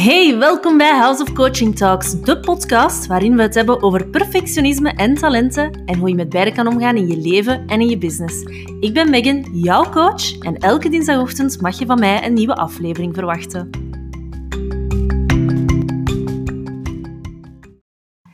Hey, 0.00 0.38
welkom 0.38 0.78
bij 0.78 0.96
House 0.96 1.22
of 1.22 1.32
Coaching 1.32 1.76
Talks, 1.76 2.20
de 2.20 2.40
podcast 2.40 3.06
waarin 3.06 3.36
we 3.36 3.42
het 3.42 3.54
hebben 3.54 3.82
over 3.82 4.06
perfectionisme 4.06 4.90
en 4.90 5.14
talenten 5.14 5.84
en 5.84 5.98
hoe 5.98 6.08
je 6.08 6.14
met 6.14 6.28
beide 6.28 6.52
kan 6.52 6.66
omgaan 6.66 6.96
in 6.96 7.06
je 7.06 7.16
leven 7.16 7.66
en 7.66 7.80
in 7.80 7.88
je 7.88 7.98
business. 7.98 8.42
Ik 8.80 8.94
ben 8.94 9.10
Megan, 9.10 9.46
jouw 9.52 9.90
coach, 9.90 10.38
en 10.38 10.56
elke 10.56 10.88
dinsdagochtend 10.88 11.60
mag 11.60 11.78
je 11.78 11.86
van 11.86 11.98
mij 11.98 12.24
een 12.24 12.32
nieuwe 12.32 12.54
aflevering 12.54 13.14
verwachten. 13.14 13.70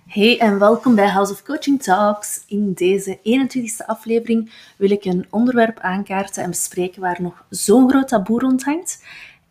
Hey 0.06 0.38
en 0.38 0.58
welkom 0.58 0.94
bij 0.94 1.08
House 1.08 1.32
of 1.32 1.42
Coaching 1.42 1.82
Talks. 1.82 2.44
In 2.46 2.72
deze 2.72 3.18
21ste 3.18 3.86
aflevering 3.86 4.52
wil 4.76 4.90
ik 4.90 5.04
een 5.04 5.26
onderwerp 5.30 5.78
aankaarten 5.78 6.42
en 6.42 6.50
bespreken 6.50 7.00
waar 7.00 7.22
nog 7.22 7.44
zo'n 7.50 7.90
groot 7.90 8.08
taboe 8.08 8.40
rond 8.40 8.64
hangt. 8.64 9.04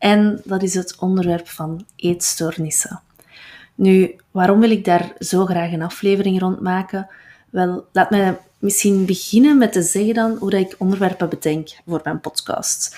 En 0.06 0.42
dat 0.44 0.64
is 0.64 0.74
het 0.74 0.96
onderwerp 1.00 1.48
van 1.48 1.86
eetstoornissen. 1.96 3.02
Nu, 3.76 4.16
waarom 4.32 4.60
wil 4.60 4.70
ik 4.70 4.86
daar 4.86 5.14
zo 5.20 5.46
graag 5.46 5.72
een 5.72 5.82
aflevering 5.82 6.40
rond 6.40 6.60
maken? 6.60 7.08
Wel, 7.50 7.86
laat 7.92 8.10
me 8.10 8.36
misschien 8.60 9.06
beginnen 9.06 9.58
met 9.58 9.72
te 9.72 9.82
zeggen 9.82 10.14
dan 10.14 10.38
hoe 10.40 10.50
dat 10.50 10.60
ik 10.60 10.76
onderwerpen 10.78 11.30
bedenk 11.30 11.70
voor 11.88 12.02
mijn 12.04 12.20
podcast. 12.20 12.98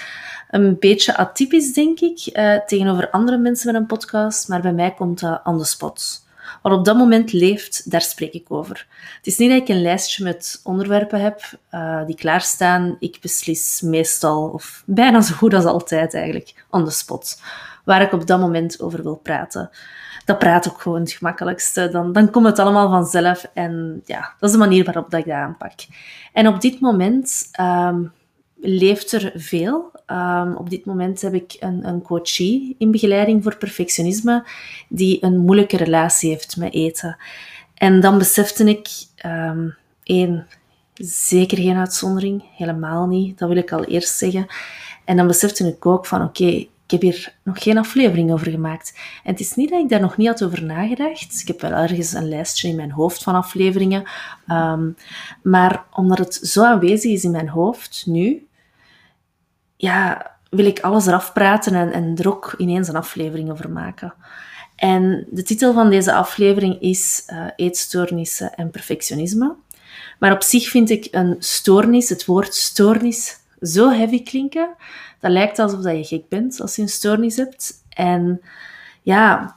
Een 0.49 0.75
beetje 0.79 1.17
atypisch, 1.17 1.73
denk 1.73 1.99
ik, 1.99 2.19
eh, 2.25 2.55
tegenover 2.65 3.09
andere 3.09 3.37
mensen 3.37 3.71
met 3.71 3.81
een 3.81 3.87
podcast, 3.87 4.47
maar 4.47 4.61
bij 4.61 4.73
mij 4.73 4.93
komt 4.93 5.19
dat 5.19 5.41
on 5.43 5.57
the 5.57 5.65
spot. 5.65 6.26
Wat 6.61 6.73
op 6.73 6.85
dat 6.85 6.97
moment 6.97 7.33
leeft, 7.33 7.91
daar 7.91 8.01
spreek 8.01 8.33
ik 8.33 8.51
over. 8.51 8.87
Het 9.17 9.27
is 9.27 9.37
niet 9.37 9.49
dat 9.49 9.61
ik 9.61 9.67
een 9.67 9.81
lijstje 9.81 10.23
met 10.23 10.61
onderwerpen 10.63 11.21
heb 11.21 11.41
uh, 11.71 12.05
die 12.05 12.15
klaarstaan. 12.15 12.95
Ik 12.99 13.17
beslis 13.21 13.81
meestal, 13.81 14.47
of 14.47 14.83
bijna 14.85 15.21
zo 15.21 15.35
goed 15.35 15.53
als 15.53 15.65
altijd 15.65 16.13
eigenlijk, 16.13 16.65
on 16.69 16.85
the 16.85 16.91
spot. 16.91 17.41
Waar 17.83 18.01
ik 18.01 18.13
op 18.13 18.27
dat 18.27 18.39
moment 18.39 18.81
over 18.81 19.03
wil 19.03 19.15
praten. 19.15 19.69
Dat 20.25 20.39
praat 20.39 20.69
ook 20.69 20.81
gewoon 20.81 20.99
het 20.99 21.11
gemakkelijkste. 21.11 21.89
Dan, 21.89 22.13
dan 22.13 22.31
komt 22.31 22.45
het 22.45 22.59
allemaal 22.59 22.89
vanzelf. 22.89 23.49
En 23.53 24.01
ja, 24.05 24.33
dat 24.39 24.49
is 24.49 24.51
de 24.51 24.61
manier 24.61 24.85
waarop 24.85 25.09
dat 25.09 25.19
ik 25.19 25.25
dat 25.25 25.35
aanpak. 25.35 25.73
En 26.33 26.47
op 26.47 26.61
dit 26.61 26.79
moment 26.79 27.49
um, 27.59 28.11
leeft 28.61 29.11
er 29.11 29.31
veel. 29.35 29.91
Um, 30.11 30.55
op 30.55 30.69
dit 30.69 30.85
moment 30.85 31.21
heb 31.21 31.33
ik 31.33 31.55
een, 31.59 31.87
een 31.87 32.01
coachie 32.01 32.75
in 32.77 32.91
begeleiding 32.91 33.43
voor 33.43 33.57
perfectionisme 33.57 34.45
die 34.89 35.23
een 35.23 35.37
moeilijke 35.37 35.77
relatie 35.77 36.29
heeft 36.29 36.57
met 36.57 36.73
eten. 36.73 37.17
En 37.73 38.01
dan 38.01 38.17
besefte 38.17 38.63
ik, 38.63 38.89
um, 39.25 39.75
één, 40.03 40.47
zeker 40.93 41.57
geen 41.57 41.77
uitzondering, 41.77 42.43
helemaal 42.55 43.07
niet, 43.07 43.37
dat 43.37 43.49
wil 43.49 43.57
ik 43.57 43.71
al 43.71 43.83
eerst 43.83 44.17
zeggen. 44.17 44.47
En 45.05 45.17
dan 45.17 45.27
besefte 45.27 45.67
ik 45.67 45.85
ook 45.85 46.05
van, 46.05 46.23
oké, 46.23 46.67
ik 46.87 46.91
heb 46.91 47.01
hier 47.01 47.33
nog 47.43 47.63
geen 47.63 47.77
aflevering 47.77 48.31
over 48.31 48.51
gemaakt. 48.51 48.99
En 49.23 49.31
het 49.31 49.39
is 49.39 49.55
niet 49.55 49.69
dat 49.69 49.81
ik 49.81 49.89
daar 49.89 49.99
nog 49.99 50.17
niet 50.17 50.27
had 50.27 50.43
over 50.43 50.63
nagedacht. 50.63 51.41
Ik 51.41 51.47
heb 51.47 51.61
wel 51.61 51.71
ergens 51.71 52.13
een 52.13 52.29
lijstje 52.29 52.67
in 52.67 52.75
mijn 52.75 52.91
hoofd 52.91 53.23
van 53.23 53.35
afleveringen. 53.35 54.03
Um, 54.47 54.95
maar 55.43 55.85
omdat 55.93 56.17
het 56.17 56.33
zo 56.33 56.63
aanwezig 56.63 57.11
is 57.11 57.23
in 57.23 57.31
mijn 57.31 57.49
hoofd 57.49 58.03
nu, 58.05 58.46
ja, 59.77 60.31
wil 60.49 60.65
ik 60.65 60.79
alles 60.79 61.05
eraf 61.05 61.33
praten 61.33 61.73
en, 61.73 61.91
en 61.91 62.15
er 62.17 62.29
ook 62.29 62.53
ineens 62.57 62.87
een 62.87 62.95
aflevering 62.95 63.51
over 63.51 63.69
maken. 63.69 64.13
En 64.75 65.27
de 65.29 65.43
titel 65.43 65.73
van 65.73 65.89
deze 65.89 66.13
aflevering 66.13 66.81
is 66.81 67.23
uh, 67.27 67.45
Eetstoornissen 67.55 68.55
en 68.55 68.69
perfectionisme. 68.69 69.55
Maar 70.19 70.31
op 70.31 70.43
zich 70.43 70.69
vind 70.69 70.89
ik 70.89 71.07
een 71.11 71.35
stoornis, 71.39 72.09
het 72.09 72.25
woord 72.25 72.53
stoornis, 72.53 73.37
zo 73.61 73.89
heavy 73.89 74.23
klinken. 74.23 74.69
Dat 75.19 75.31
lijkt 75.31 75.59
alsof 75.59 75.81
dat 75.81 75.97
je 75.97 76.03
gek 76.03 76.29
bent 76.29 76.61
als 76.61 76.75
je 76.75 76.81
een 76.81 76.89
stoornis 76.89 77.35
hebt. 77.35 77.73
En 77.89 78.41
ja, 79.01 79.55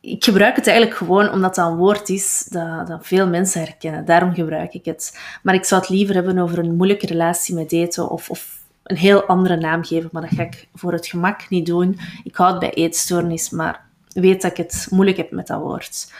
ik 0.00 0.24
gebruik 0.24 0.56
het 0.56 0.66
eigenlijk 0.66 0.96
gewoon 0.96 1.30
omdat 1.30 1.54
dat 1.54 1.70
een 1.70 1.76
woord 1.76 2.08
is 2.08 2.46
dat, 2.48 2.86
dat, 2.86 3.06
veel 3.06 3.28
mensen 3.28 3.60
herkennen. 3.60 4.04
Daarom 4.04 4.34
gebruik 4.34 4.74
ik 4.74 4.84
het. 4.84 5.18
Maar 5.42 5.54
ik 5.54 5.64
zou 5.64 5.80
het 5.80 5.90
liever 5.90 6.14
hebben 6.14 6.38
over 6.38 6.58
een 6.58 6.76
moeilijke 6.76 7.06
relatie 7.06 7.54
met 7.54 7.72
eten 7.72 8.10
of, 8.10 8.30
of 8.30 8.58
een 8.86 8.96
heel 8.96 9.24
andere 9.24 9.56
naam 9.56 9.84
geven, 9.84 10.08
maar 10.12 10.22
dat 10.22 10.34
ga 10.34 10.42
ik 10.42 10.68
voor 10.74 10.92
het 10.92 11.06
gemak 11.06 11.48
niet 11.48 11.66
doen. 11.66 11.98
Ik 12.24 12.36
houd 12.36 12.58
bij 12.58 12.72
eetstoornis, 12.72 13.50
maar 13.50 13.84
weet 14.08 14.42
dat 14.42 14.50
ik 14.50 14.56
het 14.56 14.86
moeilijk 14.90 15.16
heb 15.16 15.30
met 15.30 15.46
dat 15.46 15.60
woord. 15.60 16.12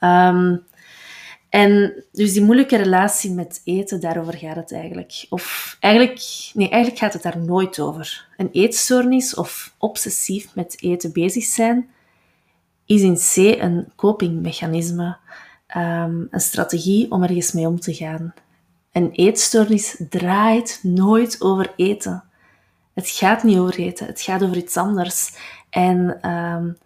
Um, 0.00 0.62
en 1.48 2.04
dus 2.12 2.32
die 2.32 2.42
moeilijke 2.42 2.76
relatie 2.76 3.32
met 3.32 3.60
eten, 3.64 4.00
daarover 4.00 4.36
gaat 4.36 4.56
het 4.56 4.72
eigenlijk. 4.72 5.26
Of 5.28 5.76
eigenlijk, 5.80 6.20
nee, 6.54 6.68
eigenlijk 6.68 7.02
gaat 7.02 7.12
het 7.12 7.22
daar 7.22 7.38
nooit 7.38 7.80
over. 7.80 8.28
Een 8.36 8.48
eetstoornis 8.52 9.34
of 9.34 9.74
obsessief 9.78 10.54
met 10.54 10.76
eten 10.82 11.12
bezig 11.12 11.44
zijn, 11.44 11.88
is 12.86 13.02
in 13.02 13.14
C 13.14 13.60
een 13.60 13.92
copingmechanisme, 13.96 15.16
um, 15.76 16.28
een 16.30 16.40
strategie 16.40 17.10
om 17.10 17.22
ergens 17.22 17.52
mee 17.52 17.66
om 17.66 17.80
te 17.80 17.94
gaan. 17.94 18.34
Een 18.92 19.10
eetstoornis 19.10 20.02
draait 20.08 20.80
nooit 20.82 21.40
over 21.40 21.72
eten. 21.76 22.24
Het 22.94 23.08
gaat 23.08 23.42
niet 23.42 23.58
over 23.58 23.78
eten, 23.78 24.06
het 24.06 24.20
gaat 24.20 24.42
over 24.42 24.56
iets 24.56 24.76
anders. 24.76 25.36
En 25.70 26.30
um, 26.30 26.78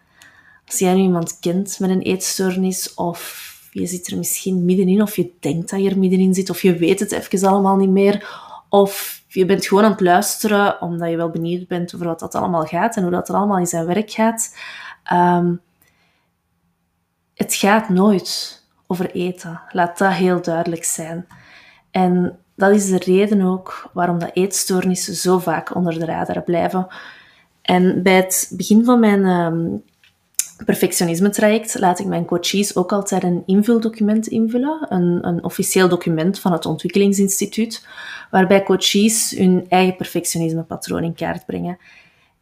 als 0.67 0.79
jij 0.79 0.95
nu 0.95 1.03
iemand 1.03 1.39
kent 1.39 1.79
met 1.79 1.91
een 1.91 2.03
eetstoornis, 2.03 2.95
of 2.95 3.53
je 3.71 3.87
zit 3.87 4.07
er 4.07 4.19
misschien 4.19 4.65
middenin, 4.65 5.03
of 5.03 5.17
je 5.17 5.33
denkt 5.41 5.71
dat 5.71 5.83
je 5.83 5.91
er 5.91 5.99
middenin 5.99 6.35
zit, 6.35 6.51
of 6.51 6.63
je 6.63 6.77
weet 6.77 7.01
het 7.01 7.13
even 7.13 7.49
allemaal 7.49 7.77
niet 7.77 7.91
meer, 7.91 8.29
of 8.69 9.23
je 9.29 9.47
bent 9.47 9.67
gewoon 9.67 9.85
aan 9.85 9.91
het 9.91 10.01
luisteren 10.01 10.81
omdat 10.81 11.11
je 11.11 11.17
wel 11.17 11.31
benieuwd 11.31 11.69
bent 11.69 11.95
over 11.95 12.07
wat 12.07 12.21
dat 12.21 12.35
allemaal 12.35 12.65
gaat 12.65 12.97
en 12.97 13.03
hoe 13.03 13.11
dat 13.11 13.29
er 13.29 13.35
allemaal 13.35 13.59
in 13.59 13.67
zijn 13.67 13.87
werk 13.87 14.11
gaat. 14.11 14.57
Um, 15.13 15.61
het 17.35 17.55
gaat 17.55 17.89
nooit 17.89 18.63
over 18.87 19.11
eten. 19.11 19.61
Laat 19.71 19.99
dat 19.99 20.13
heel 20.13 20.43
duidelijk 20.43 20.85
zijn. 20.85 21.27
En 21.95 22.39
dat 22.55 22.75
is 22.75 22.87
de 22.87 22.99
reden 22.99 23.41
ook 23.43 23.91
waarom 23.93 24.19
dat 24.19 24.31
eetstoornissen 24.33 25.15
zo 25.15 25.39
vaak 25.39 25.75
onder 25.75 25.99
de 25.99 26.05
radar 26.05 26.43
blijven. 26.43 26.87
En 27.63 28.03
bij 28.03 28.17
het 28.17 28.51
begin 28.57 28.85
van 28.85 29.01
mijn 29.01 29.25
um, 29.25 29.83
perfectionisme-traject 30.65 31.79
laat 31.79 31.99
ik 31.99 32.07
mijn 32.07 32.25
coaches 32.25 32.77
ook 32.77 32.93
altijd 32.93 33.23
een 33.23 33.43
invuldocument 33.47 34.27
invullen, 34.27 34.87
een, 34.89 35.27
een 35.27 35.45
officieel 35.45 35.89
document 35.89 36.39
van 36.39 36.53
het 36.53 36.67
Ontwikkelingsinstituut, 36.67 37.87
waarbij 38.31 38.63
coaches 38.63 39.35
hun 39.37 39.67
eigen 39.69 39.97
perfectionisme-patroon 39.97 41.05
in 41.05 41.15
kaart 41.15 41.47
brengen. 41.47 41.79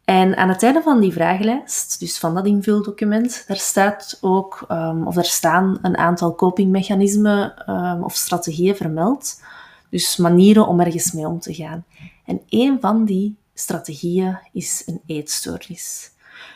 En 0.05 0.37
aan 0.37 0.49
het 0.49 0.63
einde 0.63 0.83
van 0.83 1.01
die 1.01 1.13
vragenlijst, 1.13 2.01
dus 2.01 2.19
van 2.19 2.35
dat 2.35 2.47
invuldocument, 2.47 3.45
daar 3.47 3.57
staat 3.57 4.19
ook, 4.21 4.65
um, 4.69 5.07
of 5.07 5.15
daar 5.15 5.25
staan 5.25 5.79
een 5.83 5.97
aantal 5.97 6.35
copingmechanismen 6.35 7.71
um, 7.71 8.05
of 8.05 8.15
strategieën 8.15 8.77
vermeld. 8.77 9.41
Dus 9.89 10.17
manieren 10.17 10.67
om 10.67 10.81
ergens 10.81 11.13
mee 11.13 11.27
om 11.27 11.41
te 11.41 11.55
gaan. 11.55 11.85
En 12.25 12.41
een 12.49 12.79
van 12.81 13.05
die 13.05 13.37
strategieën 13.55 14.39
is 14.53 14.83
een 14.87 15.01
eetstoornis. 15.07 16.11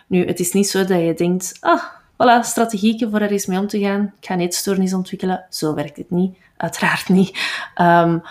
Nu, 0.06 0.26
het 0.26 0.40
is 0.40 0.52
niet 0.52 0.68
zo 0.68 0.84
dat 0.84 1.00
je 1.00 1.14
denkt, 1.14 1.56
ah, 1.60 1.82
voilà, 2.12 2.40
strategieën 2.40 3.10
voor 3.10 3.20
ergens 3.20 3.46
mee 3.46 3.58
om 3.58 3.66
te 3.66 3.80
gaan. 3.80 4.12
Ik 4.20 4.26
ga 4.26 4.34
een 4.34 4.40
eetstoornis 4.40 4.94
ontwikkelen. 4.94 5.46
Zo 5.50 5.74
werkt 5.74 5.96
het 5.96 6.10
niet. 6.10 6.36
Uiteraard 6.56 7.08
niet. 7.08 7.38
Um, 7.80 8.22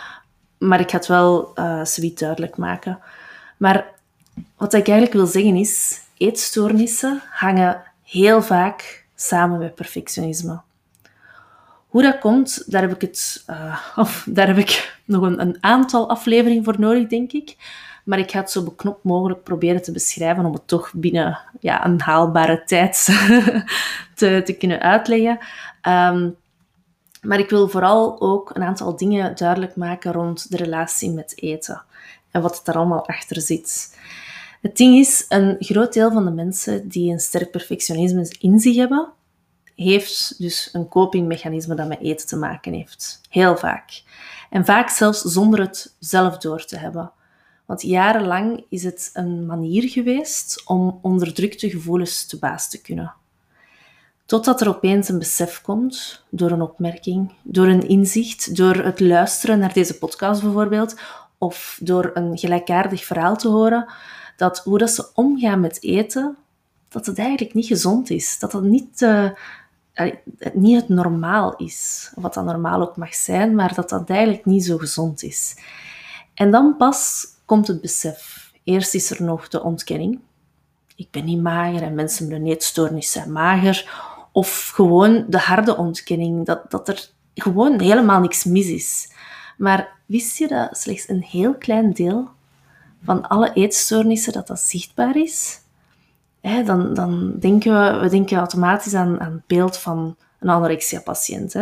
maar 0.58 0.80
ik 0.80 0.90
ga 0.90 0.98
het 0.98 1.08
wel 1.08 1.52
uh, 1.56 1.86
zoiets 1.86 2.22
duidelijk 2.22 2.58
maken. 2.58 3.00
Maar 3.58 3.94
wat 4.58 4.74
ik 4.74 4.88
eigenlijk 4.88 5.18
wil 5.18 5.26
zeggen 5.26 5.56
is, 5.56 6.02
eetstoornissen 6.18 7.22
hangen 7.32 7.82
heel 8.04 8.42
vaak 8.42 9.06
samen 9.16 9.60
met 9.60 9.76
perfectionisme. 9.76 10.62
Hoe 11.88 12.02
dat 12.02 12.20
komt, 12.20 12.72
daar 12.72 12.82
heb 12.82 12.94
ik, 12.94 13.02
het, 13.02 13.44
uh, 13.50 13.80
of, 14.04 14.26
daar 14.30 14.48
heb 14.48 14.58
ik 14.58 15.00
nog 15.06 15.22
een, 15.22 15.42
een, 15.42 15.58
aantal 15.60 16.10
afleveringen 16.10 16.64
voor 16.64 16.80
nodig, 16.80 17.08
denk 17.08 17.32
ik. 17.32 17.56
Maar 18.04 18.20
ik 18.20 18.32
ga 18.32 18.40
het 18.40 18.52
zo 18.52 18.64
beknopt 18.64 19.04
mogelijk 19.04 19.44
proberen 19.44 19.82
te 19.82 19.92
beschrijven 19.92 20.46
om 20.46 20.54
het 20.54 20.68
toch 20.68 20.92
binnen 20.94 21.40
ja, 21.60 21.86
een 21.86 22.02
haalbare 22.02 22.64
tijd 22.66 23.06
te, 24.16 24.42
te 24.46 24.56
kunnen 24.60 24.80
uitleggen. 24.80 25.40
Um, 25.82 26.36
maar 27.26 27.40
ik 27.40 27.50
wil 27.50 27.70
vooral 27.70 28.22
ook 28.22 28.56
een 28.56 28.64
aantal 28.64 28.96
dingen 28.96 29.36
duidelijk 29.36 29.76
maken 29.76 30.12
rond 30.12 30.52
de 30.52 30.58
relatie 30.58 31.12
met 31.12 31.42
eten 31.42 31.84
en 32.32 32.42
wat 32.42 32.62
er 32.68 32.76
allemaal 32.76 33.08
achter 33.08 33.42
zit. 33.42 33.98
Het 34.66 34.78
ding 34.78 34.98
is, 34.98 35.26
een 35.30 35.56
groot 35.60 35.94
deel 35.94 36.12
van 36.12 36.26
de 36.26 36.32
mensen 36.32 36.88
die 36.88 37.12
een 37.12 37.20
sterk 37.20 37.52
perfectionisme 37.52 38.36
in 38.40 38.60
zich 38.60 38.76
hebben, 38.76 39.12
heeft 39.76 40.36
dus 40.38 40.70
een 40.74 40.88
copingmechanisme 40.88 41.76
dat 41.76 41.88
met 41.88 42.02
eten 42.02 42.28
te 42.28 42.36
maken 42.36 42.74
heeft. 42.74 43.22
Heel 43.30 43.58
vaak. 43.58 44.04
En 44.50 44.66
vaak 44.66 44.90
zelfs 44.90 45.22
zonder 45.22 45.60
het 45.60 45.96
zelf 46.00 46.38
door 46.38 46.66
te 46.66 46.78
hebben. 46.78 47.12
Want 47.66 47.82
jarenlang 47.82 48.66
is 48.70 48.84
het 48.84 49.10
een 49.14 49.46
manier 49.46 49.90
geweest 49.90 50.62
om 50.66 51.00
onderdrukte 51.02 51.70
gevoelens 51.70 52.26
te 52.26 52.40
baas 52.40 52.70
te 52.70 52.82
kunnen. 52.82 53.14
Totdat 54.26 54.62
er 54.62 54.68
opeens 54.68 55.10
een 55.10 55.20
besef 55.20 55.62
komt, 55.62 56.24
door 56.30 56.52
een 56.52 56.62
opmerking, 56.62 57.32
door 57.44 57.68
een 57.68 57.88
inzicht, 57.88 58.56
door 58.56 58.76
het 58.76 59.00
luisteren 59.00 59.60
naar 59.60 59.74
deze 59.74 59.98
podcast 59.98 60.42
bijvoorbeeld, 60.42 60.96
of 61.38 61.80
door 61.82 62.12
een 62.14 62.38
gelijkaardig 62.38 63.06
verhaal 63.06 63.38
te 63.38 63.48
horen, 63.48 63.88
dat 64.38 64.58
hoe 64.58 64.78
dat 64.78 64.90
ze 64.90 65.10
omgaan 65.14 65.60
met 65.60 65.84
eten, 65.84 66.38
dat 66.90 67.06
het 67.06 67.20
eigenlijk 67.20 67.54
niet 67.54 67.66
gezond 67.66 68.10
is. 68.10 68.40
Dat 68.40 68.52
dat 68.52 68.64
niet, 68.64 69.02
uh, 69.02 69.30
niet 70.54 70.76
het 70.76 70.90
normaal 70.90 71.56
is. 71.56 72.12
Wat 72.16 72.34
dat 72.34 72.46
normaal 72.46 72.82
ook 72.82 72.98
mag 72.98 73.16
zijn, 73.16 73.56
maar 73.56 73.74
dat 73.74 73.90
dat 73.90 74.10
eigenlijk 74.10 74.46
niet 74.46 74.66
zo 74.66 74.78
gezond 74.78 75.24
is. 75.24 75.56
En 76.34 76.52
dan 76.52 76.78
pas 76.78 77.26
komt 77.46 77.68
het 77.68 77.82
besef. 77.82 78.52
Eerst 78.64 78.94
is 78.94 79.12
er 79.12 79.24
nog 79.24 79.48
de 79.48 79.64
ontkenning. 79.64 80.20
Ik 80.96 81.12
ben 81.12 81.26
niet 81.26 81.42
mager 81.42 81.82
en 81.82 81.96
mensen 81.96 82.28
met 82.28 82.40
een 82.40 82.48
eetstoornis 82.48 83.12
zijn 83.12 83.32
mager. 83.32 84.04
Of 84.32 84.72
gewoon 84.74 85.26
de 85.30 85.40
harde 85.40 85.78
ontkenning, 85.78 86.46
dat, 86.46 86.72
dat 86.72 86.88
er 86.88 87.10
gewoon 87.34 87.80
helemaal 87.80 88.20
niks 88.20 88.44
mis 88.44 88.68
is. 88.68 89.12
Maar 89.58 89.90
wist 90.06 90.38
je 90.38 90.48
dat 90.48 90.78
slechts 90.78 91.10
een 91.10 91.22
heel 91.22 91.56
klein 91.56 91.94
deel 91.94 92.30
van 93.06 93.28
alle 93.28 93.54
eetstoornissen 93.54 94.34
dat 94.34 94.48
dat 94.48 94.60
zichtbaar 94.60 95.16
is? 95.16 95.60
dan, 96.66 96.94
dan 96.94 97.34
denken 97.40 97.74
we, 97.74 98.00
we 98.00 98.10
denken 98.10 98.38
automatisch 98.38 98.94
aan, 98.94 99.20
aan 99.20 99.32
het 99.32 99.48
beeld 99.48 99.78
van 99.78 100.16
een 100.40 100.50
anorexia-patiënt. 100.50 101.56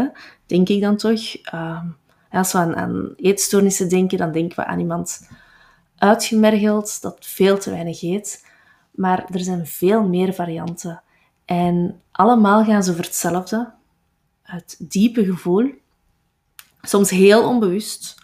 Denk 0.45 0.69
ik 0.69 0.81
dan 0.81 0.97
toch? 0.97 1.35
Uh, 1.53 1.83
als 2.31 2.51
we 2.51 2.57
aan, 2.57 3.13
eetstoornissen 3.15 3.89
denken, 3.89 4.17
dan 4.17 4.31
denken 4.31 4.55
we 4.55 4.65
aan 4.65 4.79
iemand 4.79 5.29
uitgemergeld 5.97 7.01
dat 7.01 7.17
veel 7.19 7.57
te 7.57 7.69
weinig 7.69 8.01
eet. 8.01 8.45
Maar 8.91 9.25
er 9.31 9.39
zijn 9.39 9.67
veel 9.67 10.03
meer 10.03 10.33
varianten. 10.33 11.01
En 11.45 12.01
allemaal 12.11 12.63
gaan 12.63 12.83
ze 12.83 12.91
over 12.91 13.03
hetzelfde. 13.03 13.71
Het 14.41 14.75
diepe 14.79 15.25
gevoel, 15.25 15.71
soms 16.81 17.09
heel 17.09 17.47
onbewust, 17.47 18.15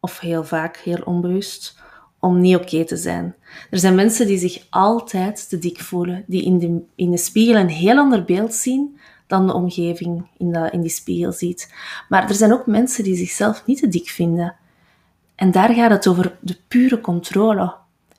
of 0.00 0.18
heel 0.18 0.44
vaak 0.44 0.76
heel 0.76 1.02
onbewust, 1.04 1.78
om 2.26 2.40
niet 2.40 2.56
oké 2.56 2.84
te 2.84 2.96
zijn. 2.96 3.34
Er 3.70 3.78
zijn 3.78 3.94
mensen 3.94 4.26
die 4.26 4.38
zich 4.38 4.66
altijd 4.70 5.48
te 5.48 5.58
dik 5.58 5.80
voelen, 5.80 6.24
die 6.26 6.44
in 6.44 6.58
de, 6.58 6.80
in 6.94 7.10
de 7.10 7.16
spiegel 7.16 7.56
een 7.56 7.68
heel 7.68 7.98
ander 7.98 8.24
beeld 8.24 8.54
zien 8.54 8.98
dan 9.26 9.46
de 9.46 9.54
omgeving 9.54 10.28
in, 10.38 10.52
de, 10.52 10.68
in 10.70 10.80
die 10.80 10.90
spiegel 10.90 11.32
ziet. 11.32 11.74
Maar 12.08 12.28
er 12.28 12.34
zijn 12.34 12.52
ook 12.52 12.66
mensen 12.66 13.04
die 13.04 13.16
zichzelf 13.16 13.62
niet 13.66 13.78
te 13.78 13.88
dik 13.88 14.08
vinden. 14.08 14.54
En 15.34 15.50
daar 15.50 15.74
gaat 15.74 15.90
het 15.90 16.06
over 16.06 16.36
de 16.40 16.56
pure 16.68 17.00
controle. 17.00 17.74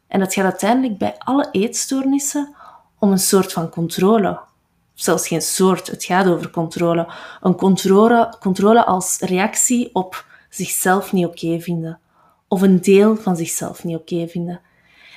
En 0.07 0.21
het 0.21 0.33
gaat 0.33 0.43
uiteindelijk 0.43 0.97
bij 0.97 1.15
alle 1.17 1.47
eetstoornissen 1.51 2.55
om 2.99 3.11
een 3.11 3.19
soort 3.19 3.53
van 3.53 3.69
controle. 3.69 4.39
Zelfs 4.93 5.27
geen 5.27 5.41
soort, 5.41 5.87
het 5.87 6.03
gaat 6.03 6.27
over 6.27 6.49
controle. 6.49 7.07
Een 7.41 7.55
controle, 7.55 8.35
controle 8.39 8.85
als 8.85 9.17
reactie 9.19 9.89
op 9.93 10.25
zichzelf 10.49 11.13
niet 11.13 11.25
oké 11.25 11.59
vinden. 11.59 11.99
Of 12.47 12.61
een 12.61 12.81
deel 12.81 13.15
van 13.15 13.35
zichzelf 13.35 13.83
niet 13.83 13.95
oké 13.95 14.27
vinden. 14.27 14.61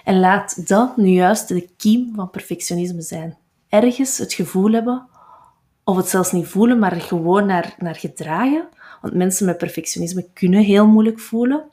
En 0.04 0.20
laat 0.20 0.68
dat 0.68 0.96
nu 0.96 1.08
juist 1.08 1.48
de 1.48 1.68
kiem 1.76 2.12
van 2.14 2.30
perfectionisme 2.30 3.02
zijn. 3.02 3.36
Ergens 3.68 4.18
het 4.18 4.32
gevoel 4.32 4.72
hebben, 4.72 5.08
of 5.84 5.96
het 5.96 6.08
zelfs 6.08 6.32
niet 6.32 6.46
voelen, 6.46 6.78
maar 6.78 7.00
gewoon 7.00 7.46
naar, 7.46 7.74
naar 7.78 7.96
gedragen. 7.96 8.68
Want 9.00 9.14
mensen 9.14 9.46
met 9.46 9.58
perfectionisme 9.58 10.26
kunnen 10.32 10.62
heel 10.62 10.86
moeilijk 10.86 11.20
voelen. 11.20 11.64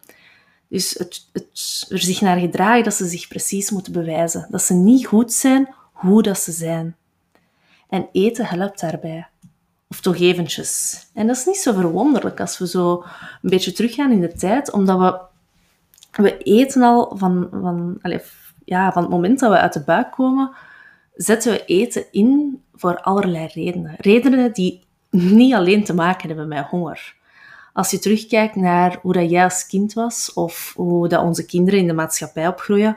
Dus 0.68 0.94
het, 0.94 1.30
het, 1.34 1.86
er 1.90 2.00
zich 2.00 2.22
naar 2.22 2.38
gedragen 2.38 2.84
dat 2.84 2.94
ze 2.94 3.06
zich 3.06 3.28
precies 3.28 3.72
moeten 3.72 3.94
bewijzen. 3.94 4.48
Dat 4.50 4.62
ze 4.62 4.74
niet 4.74 5.06
goed 5.06 5.34
zijn 5.34 5.74
hoe 5.92 6.22
dat 6.22 6.40
ze 6.40 6.52
zijn. 6.52 6.96
En 7.90 8.10
eten 8.12 8.46
helpt 8.46 8.80
daarbij. 8.80 9.28
Of 9.90 10.02
toch 10.02 10.18
eventjes. 10.18 11.02
En 11.14 11.28
dat 11.28 11.36
is 11.36 11.46
niet 11.46 11.58
zo 11.58 11.74
verwonderlijk 11.74 12.40
als 12.40 12.58
we 12.58 12.68
zo 12.68 13.04
een 13.42 13.50
beetje 13.50 13.72
teruggaan 13.72 14.12
in 14.12 14.22
de 14.22 14.34
tijd, 14.34 14.72
omdat 14.72 15.00
we, 15.00 15.20
we 16.24 16.38
eten 16.38 16.82
al 16.82 17.16
van, 17.18 17.48
van, 17.52 17.98
allez, 18.02 18.24
ja, 18.66 18.92
van 18.92 19.02
het 19.02 19.12
moment 19.12 19.40
dat 19.40 19.52
we 19.52 19.58
uit 19.58 19.74
de 19.74 19.84
buik 19.84 20.12
komen, 20.12 20.52
zetten 21.14 21.52
we 21.52 21.66
eten 21.66 22.06
in 22.12 22.62
voor 22.74 23.02
allerlei 23.02 23.50
redenen. 23.54 23.96
Redenen 23.98 24.54
die 24.54 24.84
niet 25.40 25.54
alleen 25.54 25.84
te 25.84 25.94
maken 25.94 26.28
hebben 26.28 26.48
met 26.48 26.66
honger. 26.66 27.16
Als 27.74 27.92
je 27.92 28.00
terugkijkt 28.00 28.56
naar 28.56 29.00
hoe 29.02 29.14
dat 29.14 29.30
jij 29.30 29.44
als 29.44 29.68
kind 29.68 29.94
was, 29.94 30.34
of 30.34 30.74
hoe 30.76 31.08
dat 31.08 31.24
onze 31.24 31.46
kinderen 31.46 31.80
in 31.80 31.88
de 31.88 31.94
maatschappij 31.94 32.48
opgroeien, 32.48 32.96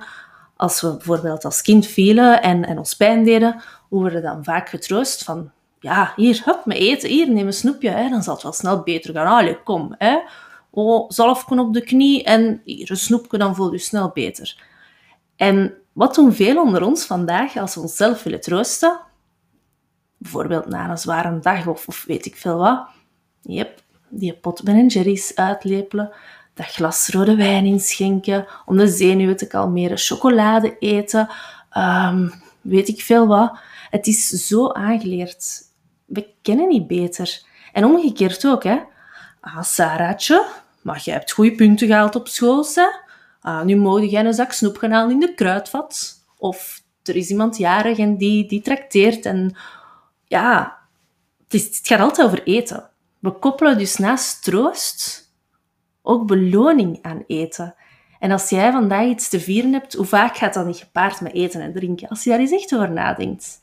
als 0.57 0.81
we 0.81 0.89
bijvoorbeeld 0.89 1.45
als 1.45 1.63
kind 1.63 1.87
vielen 1.87 2.43
en, 2.43 2.67
en 2.67 2.79
ons 2.79 2.97
pijn 2.97 3.25
deden, 3.25 3.63
hoe 3.89 4.01
worden 4.01 4.23
dan 4.23 4.45
vaak 4.45 4.69
getroost 4.69 5.25
van, 5.25 5.51
ja, 5.81 6.13
hier, 6.17 6.43
hup, 6.45 6.65
me 6.65 6.75
eten, 6.75 7.09
hier, 7.09 7.31
neem 7.31 7.47
een 7.47 7.53
snoepje, 7.53 7.91
hè, 7.91 8.09
dan 8.09 8.23
zal 8.23 8.35
het 8.35 8.43
wel 8.43 8.53
snel 8.53 8.83
beter 8.83 9.15
gaan. 9.15 9.27
Allee, 9.27 9.63
kom, 9.63 9.95
hè. 9.99 10.19
Oh, 10.71 11.11
zalfje 11.11 11.61
op 11.61 11.75
de 11.75 11.85
knie 11.85 12.25
en 12.25 12.61
hier, 12.65 12.97
snoepje, 12.97 13.39
dan 13.39 13.55
voel 13.55 13.73
je 13.73 13.79
snel 13.79 14.11
beter. 14.15 14.63
En 15.37 15.75
wat 15.93 16.15
doen 16.15 16.33
veel 16.33 16.63
onder 16.63 16.83
ons 16.83 17.05
vandaag 17.05 17.57
als 17.57 17.75
we 17.75 17.81
onszelf 17.81 18.23
willen 18.23 18.41
troosten? 18.41 19.01
Bijvoorbeeld 20.17 20.67
na 20.67 20.91
een 20.91 20.99
zware 20.99 21.39
dag 21.39 21.67
of, 21.67 21.89
of 21.89 22.05
weet 22.05 22.27
ik 22.27 22.37
veel 22.37 22.57
wat. 22.57 22.89
Yep, 23.43 23.83
die 24.09 24.35
pot 24.35 24.63
Ben 24.63 24.87
Jerry's 24.87 25.35
uitlepelen, 25.35 26.13
dat 26.55 26.67
glas 26.67 27.09
rode 27.09 27.37
wijn 27.37 27.65
inschenken 27.65 28.47
om 28.67 28.77
de 28.77 28.89
zenuwen 28.89 29.37
te 29.37 29.47
kalmeren, 29.47 29.99
chocolade 29.99 30.79
eten, 30.79 31.29
um, 31.77 32.33
weet 32.61 32.89
ik 32.89 33.01
veel 33.01 33.27
wat. 33.27 33.59
Het 33.91 34.07
is 34.07 34.29
zo 34.29 34.69
aangeleerd. 34.69 35.63
We 36.05 36.27
kennen 36.43 36.69
niet 36.69 36.87
beter. 36.87 37.43
En 37.73 37.85
omgekeerd 37.85 38.47
ook, 38.47 38.65
hè. 38.65 38.79
Ah, 39.41 39.63
Sarah'tje, 39.63 40.47
maar 40.83 41.01
jij 41.05 41.15
hebt 41.15 41.33
goede 41.33 41.55
punten 41.55 41.87
gehaald 41.87 42.15
op 42.15 42.29
school, 42.29 42.67
hè. 42.75 42.87
Ah, 43.41 43.65
nu 43.65 43.77
mogen 43.77 44.09
jij 44.09 44.25
een 44.25 44.35
zak 44.35 44.53
snoep 44.53 44.77
gaan 44.77 44.91
halen 44.91 45.11
in 45.11 45.21
de 45.21 45.35
kruidvat. 45.35 46.25
Of 46.39 46.83
er 47.03 47.17
is 47.17 47.31
iemand 47.31 47.57
jarig 47.57 47.99
en 47.99 48.17
die, 48.17 48.49
die 48.49 48.63
trakteert. 48.63 49.27
En 49.27 49.57
ja, 50.25 50.79
het, 51.49 51.63
het 51.63 51.81
gaat 51.83 52.01
altijd 52.01 52.27
over 52.27 52.43
eten. 52.43 52.91
We 53.19 53.31
koppelen 53.33 53.79
dus 53.79 53.97
naast 53.97 54.43
troost 54.43 55.33
ook 56.03 56.27
beloning 56.27 56.99
aan 57.03 57.25
eten. 57.27 57.75
En 58.19 58.31
als 58.31 58.49
jij 58.49 58.73
vandaag 58.73 59.07
iets 59.07 59.29
te 59.29 59.41
vieren 59.41 59.73
hebt, 59.73 59.95
hoe 59.95 60.07
vaak 60.07 60.37
gaat 60.37 60.55
dat 60.55 60.67
niet 60.67 60.77
gepaard 60.77 61.21
met 61.21 61.33
eten 61.33 61.61
en 61.61 61.73
drinken? 61.73 62.09
Als 62.09 62.25
je 62.25 62.31
daar 62.31 62.39
eens 62.39 62.51
echt 62.51 62.75
over 62.75 62.91
nadenkt. 62.91 63.60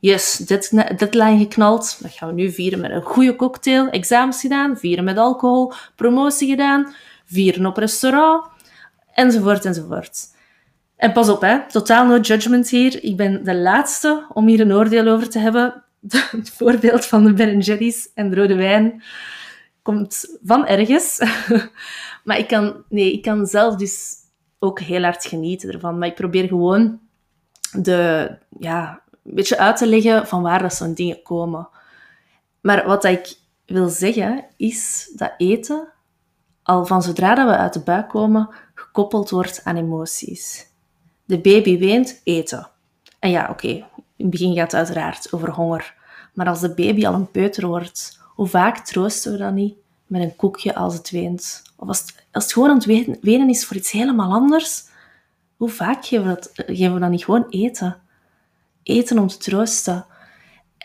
Yes, 0.00 0.36
deadline 0.36 1.38
geknald. 1.38 1.98
Dat 2.02 2.12
gaan 2.12 2.28
we 2.28 2.34
nu 2.34 2.50
vieren 2.50 2.80
met 2.80 2.90
een 2.90 3.02
goede 3.02 3.36
cocktail. 3.36 3.88
Examens 3.88 4.40
gedaan, 4.40 4.78
vieren 4.78 5.04
met 5.04 5.18
alcohol, 5.18 5.72
promotie 5.96 6.48
gedaan, 6.48 6.94
vieren 7.24 7.66
op 7.66 7.76
restaurant, 7.76 8.46
enzovoort, 9.12 9.64
enzovoort. 9.64 10.36
En 10.96 11.12
pas 11.12 11.28
op, 11.28 11.40
hè. 11.40 11.68
totaal 11.68 12.06
no 12.06 12.18
judgment 12.18 12.68
hier. 12.68 13.04
Ik 13.04 13.16
ben 13.16 13.44
de 13.44 13.54
laatste 13.54 14.26
om 14.32 14.46
hier 14.46 14.60
een 14.60 14.72
oordeel 14.72 15.06
over 15.06 15.30
te 15.30 15.38
hebben. 15.38 15.84
Het 16.30 16.50
voorbeeld 16.50 17.06
van 17.06 17.24
de 17.24 17.32
Ben 17.32 17.58
Jerry's 17.58 18.10
en 18.14 18.30
de 18.30 18.36
rode 18.36 18.54
wijn 18.54 19.02
komt 19.82 20.38
van 20.42 20.66
ergens. 20.66 21.18
maar 22.24 22.38
ik 22.38 22.48
kan, 22.48 22.84
nee, 22.88 23.12
ik 23.12 23.22
kan 23.22 23.46
zelf 23.46 23.76
dus 23.76 24.14
ook 24.58 24.80
heel 24.80 25.02
hard 25.02 25.24
genieten 25.24 25.72
ervan. 25.72 25.98
Maar 25.98 26.08
ik 26.08 26.14
probeer 26.14 26.48
gewoon 26.48 27.00
de, 27.72 28.30
ja, 28.58 29.02
een 29.28 29.34
beetje 29.34 29.58
uit 29.58 29.76
te 29.76 29.86
leggen 29.86 30.26
van 30.26 30.42
waar 30.42 30.62
dat 30.62 30.74
zo'n 30.74 30.94
dingen 30.94 31.22
komen. 31.22 31.68
Maar 32.60 32.86
wat 32.86 33.04
ik 33.04 33.36
wil 33.66 33.88
zeggen, 33.88 34.44
is 34.56 35.12
dat 35.16 35.34
eten, 35.36 35.88
al 36.62 36.86
van 36.86 37.02
zodra 37.02 37.34
dat 37.34 37.48
we 37.48 37.56
uit 37.56 37.72
de 37.72 37.80
buik 37.80 38.08
komen, 38.08 38.48
gekoppeld 38.74 39.30
wordt 39.30 39.60
aan 39.64 39.76
emoties. 39.76 40.66
De 41.24 41.40
baby 41.40 41.78
weent, 41.78 42.20
eten. 42.24 42.68
En 43.18 43.30
ja, 43.30 43.48
oké, 43.50 43.68
in 43.68 43.84
het 44.16 44.30
begin 44.30 44.54
gaat 44.54 44.72
het 44.72 44.74
uiteraard 44.74 45.32
over 45.32 45.50
honger. 45.50 45.94
Maar 46.34 46.48
als 46.48 46.60
de 46.60 46.74
baby 46.74 47.06
al 47.06 47.14
een 47.14 47.30
peuter 47.30 47.66
wordt, 47.66 48.20
hoe 48.34 48.46
vaak 48.46 48.78
troosten 48.78 49.32
we 49.32 49.38
dat 49.38 49.52
niet 49.52 49.76
met 50.06 50.22
een 50.22 50.36
koekje 50.36 50.74
als 50.74 50.94
het 50.94 51.10
weent? 51.10 51.62
Of 51.76 51.88
als 51.88 52.00
het, 52.00 52.26
als 52.32 52.44
het 52.44 52.52
gewoon 52.52 52.70
aan 52.70 52.76
het 52.76 53.20
wenen 53.20 53.48
is 53.48 53.66
voor 53.66 53.76
iets 53.76 53.90
helemaal 53.90 54.32
anders, 54.32 54.84
hoe 55.56 55.68
vaak 55.68 56.06
geven 56.06 56.26
we, 56.26 56.34
dat, 56.34 56.50
geven 56.54 56.94
we 56.94 57.00
dan 57.00 57.10
niet 57.10 57.24
gewoon 57.24 57.46
eten? 57.48 57.96
Eten 58.88 59.18
om 59.18 59.26
te 59.26 59.36
troosten. 59.36 60.06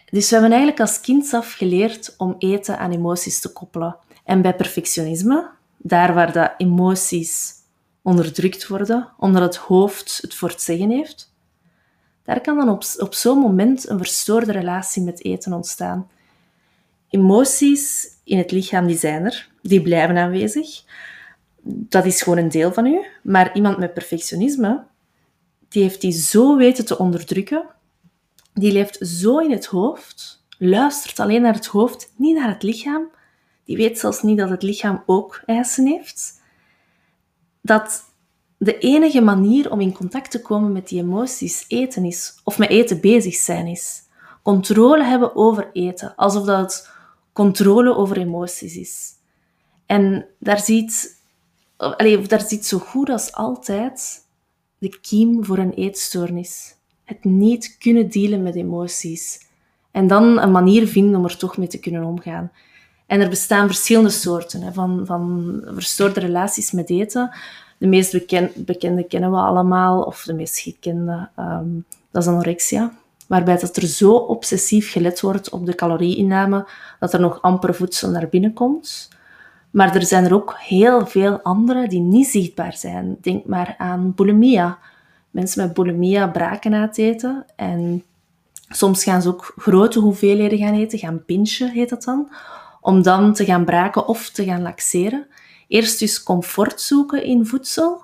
Dus 0.10 0.29
we 0.29 0.36
hebben 0.36 0.51
eigenlijk 0.51 0.81
als 0.81 1.01
kind 1.01 1.33
af 1.33 1.53
geleerd 1.53 2.13
om 2.17 2.36
eten 2.38 2.77
aan 2.77 2.91
emoties 2.91 3.39
te 3.39 3.51
koppelen. 3.51 3.95
En 4.25 4.41
bij 4.41 4.55
perfectionisme, 4.55 5.50
daar 5.77 6.13
waar 6.13 6.31
de 6.31 6.51
emoties 6.57 7.53
onderdrukt 8.01 8.67
worden, 8.67 9.10
omdat 9.17 9.41
het 9.41 9.55
hoofd 9.55 10.19
het 10.22 10.33
voor 10.33 10.50
het 10.50 10.62
zeggen 10.62 10.89
heeft, 10.89 11.33
daar 12.24 12.41
kan 12.41 12.57
dan 12.57 12.69
op, 12.69 12.83
op 12.98 13.13
zo'n 13.13 13.39
moment 13.39 13.89
een 13.89 13.98
verstoorde 13.98 14.51
relatie 14.51 15.03
met 15.03 15.24
eten 15.24 15.53
ontstaan. 15.53 16.10
Emoties 17.10 18.07
in 18.24 18.38
het 18.38 18.51
lichaam 18.51 18.88
die 18.88 18.98
zijn 18.98 19.25
er, 19.25 19.50
die 19.62 19.81
blijven 19.81 20.17
aanwezig. 20.17 20.83
Dat 21.63 22.05
is 22.05 22.22
gewoon 22.22 22.38
een 22.38 22.50
deel 22.50 22.74
van 22.74 22.86
u. 22.86 23.05
Maar 23.22 23.55
iemand 23.55 23.77
met 23.77 23.93
perfectionisme, 23.93 24.83
die 25.69 25.83
heeft 25.83 26.01
die 26.01 26.12
zo 26.12 26.57
weten 26.57 26.86
te 26.86 26.98
onderdrukken, 26.98 27.65
die 28.53 28.72
leeft 28.72 28.98
zo 29.07 29.38
in 29.38 29.51
het 29.51 29.65
hoofd, 29.65 30.45
luistert 30.57 31.19
alleen 31.19 31.41
naar 31.41 31.53
het 31.53 31.65
hoofd, 31.65 32.13
niet 32.15 32.36
naar 32.36 32.50
het 32.50 32.63
lichaam. 32.63 33.10
Die 33.65 33.77
weet 33.77 34.00
zelfs 34.00 34.22
niet 34.22 34.38
dat 34.38 34.50
het 34.50 34.63
lichaam 34.63 35.03
ook 35.05 35.41
eisen 35.45 35.86
heeft. 35.86 36.41
Dat 37.62 38.03
de 38.57 38.77
enige 38.77 39.22
manier 39.22 39.72
om 39.72 39.81
in 39.81 39.93
contact 39.93 40.31
te 40.31 40.41
komen 40.41 40.72
met 40.72 40.88
die 40.88 41.01
emoties 41.01 41.65
eten 41.67 42.05
is, 42.05 42.39
of 42.43 42.57
met 42.57 42.69
eten 42.69 43.01
bezig 43.01 43.36
zijn 43.36 43.67
is. 43.67 44.01
Controle 44.43 45.03
hebben 45.03 45.36
over 45.36 45.69
eten, 45.74 46.15
alsof 46.15 46.45
dat 46.45 46.89
controle 47.33 47.95
over 47.95 48.17
emoties 48.17 48.75
is. 48.75 49.12
En 49.86 50.25
daar 50.39 50.60
ziet, 50.60 51.22
allez, 51.77 52.27
daar 52.27 52.41
zit 52.41 52.65
zo 52.65 52.77
goed 52.77 53.10
als 53.10 53.33
altijd 53.33 54.27
de 54.77 55.00
kiem 55.00 55.45
voor 55.45 55.57
een 55.57 55.74
eetstoornis. 55.74 56.73
Het 57.03 57.24
niet 57.24 57.75
kunnen 57.79 58.10
dealen 58.10 58.43
met 58.43 58.55
emoties. 58.55 59.39
En 59.91 60.07
dan 60.07 60.39
een 60.39 60.51
manier 60.51 60.88
vinden 60.88 61.19
om 61.19 61.25
er 61.25 61.38
toch 61.38 61.57
mee 61.57 61.67
te 61.67 61.79
kunnen 61.79 62.03
omgaan. 62.03 62.51
En 63.05 63.22
er 63.22 63.29
bestaan 63.29 63.67
verschillende 63.67 64.10
soorten 64.10 64.62
hè, 64.62 64.74
van, 64.74 65.05
van 65.05 65.62
verstoorde 65.65 66.19
relaties 66.19 66.72
met 66.72 66.89
eten. 66.89 67.31
De 67.77 67.88
meest 67.88 68.12
bekende 68.55 69.03
kennen 69.03 69.31
we 69.31 69.38
allemaal, 69.38 70.01
of 70.01 70.24
de 70.24 70.33
meest 70.33 70.60
gekende, 70.60 71.29
ehm, 71.36 71.69
dat 72.12 72.22
is 72.22 72.29
anorexia. 72.29 72.93
Waarbij 73.27 73.57
dat 73.57 73.75
er 73.75 73.88
zo 73.88 74.13
obsessief 74.13 74.91
gelet 74.91 75.22
wordt 75.22 75.50
op 75.50 75.65
de 75.65 75.75
calorieinname 75.75 76.67
dat 77.00 77.13
er 77.13 77.19
nog 77.19 77.41
amper 77.41 77.75
voedsel 77.75 78.10
naar 78.10 78.27
binnen 78.29 78.53
komt. 78.53 79.10
Maar 79.72 79.95
er 79.95 80.05
zijn 80.05 80.25
er 80.25 80.33
ook 80.33 80.55
heel 80.60 81.07
veel 81.07 81.39
andere 81.41 81.88
die 81.88 82.00
niet 82.00 82.27
zichtbaar 82.27 82.74
zijn. 82.74 83.17
Denk 83.22 83.45
maar 83.45 83.75
aan 83.77 84.13
bulimia. 84.15 84.77
Mensen 85.34 85.66
met 85.66 85.74
bulimia 85.74 86.28
braken 86.28 86.72
na 86.72 86.82
het 86.82 86.98
eten. 86.98 87.46
En 87.56 88.04
soms 88.70 89.04
gaan 89.04 89.22
ze 89.22 89.28
ook 89.28 89.54
grote 89.56 90.00
hoeveelheden 90.00 90.58
gaan 90.58 90.74
eten, 90.74 91.00
gaan 91.00 91.25
pinchen 91.25 91.72
heet 91.72 91.90
dat 91.90 92.04
dan. 92.04 92.30
Om 92.82 93.02
dan 93.02 93.34
te 93.34 93.46
gaan 93.46 93.66
braken 93.66 94.08
of 94.08 94.30
te 94.30 94.44
gaan 94.44 94.62
laxeren. 94.62 95.28
Eerst 95.68 96.00
dus 96.00 96.24
comfort 96.24 96.82
zoeken 96.82 97.24
in 97.24 97.46
voedsel. 97.46 98.02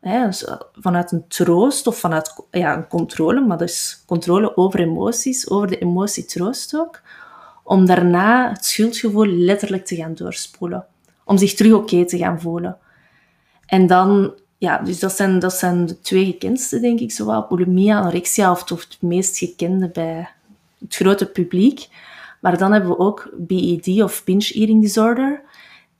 Dus, 0.00 0.44
eh, 0.44 0.60
vanuit 0.72 1.12
een 1.12 1.24
troost 1.28 1.86
of 1.86 1.98
vanuit 1.98 2.34
ja, 2.50 2.76
een 2.76 2.88
controle, 2.88 3.40
maar 3.40 3.58
dus 3.58 4.02
controle 4.06 4.56
over 4.56 4.80
emoties, 4.80 5.50
over 5.50 5.68
de 5.68 5.78
emotie 5.78 6.24
troost 6.24 6.76
ook. 6.76 7.00
Om 7.64 7.86
daarna 7.86 8.48
het 8.48 8.64
schuldgevoel 8.64 9.26
letterlijk 9.26 9.84
te 9.84 9.96
gaan 9.96 10.14
doorspoelen 10.14 10.86
om 11.24 11.38
zich 11.38 11.54
terug 11.54 11.72
oké 11.72 12.04
te 12.04 12.18
gaan 12.18 12.40
voelen. 12.40 12.78
En 13.66 13.86
dan, 13.86 14.34
ja, 14.62 14.78
dus 14.78 14.98
dat 14.98 15.12
zijn, 15.12 15.38
dat 15.38 15.52
zijn 15.52 15.86
de 15.86 16.00
twee 16.00 16.24
gekendste, 16.24 16.80
denk 16.80 17.00
ik, 17.00 17.12
zowel 17.12 17.46
bulimia, 17.48 17.98
anorexia, 17.98 18.50
of 18.50 18.64
toch 18.64 18.80
het 18.80 18.96
meest 19.00 19.38
gekende 19.38 19.88
bij 19.88 20.28
het 20.78 20.94
grote 20.94 21.26
publiek. 21.26 21.88
Maar 22.40 22.58
dan 22.58 22.72
hebben 22.72 22.90
we 22.90 22.98
ook 22.98 23.30
BED 23.36 24.02
of 24.02 24.24
binge 24.24 24.52
eating 24.54 24.82
disorder. 24.82 25.42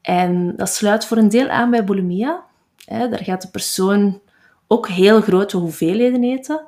En 0.01 0.57
dat 0.57 0.69
sluit 0.69 1.05
voor 1.05 1.17
een 1.17 1.29
deel 1.29 1.49
aan 1.49 1.71
bij 1.71 1.85
bulimia. 1.85 2.45
daar 2.87 3.25
gaat 3.25 3.43
de 3.43 3.49
persoon 3.49 4.21
ook 4.67 4.89
heel 4.89 5.21
grote 5.21 5.57
hoeveelheden 5.57 6.25
eten. 6.25 6.61